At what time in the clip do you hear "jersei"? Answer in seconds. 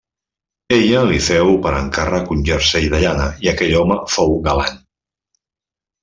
2.49-2.87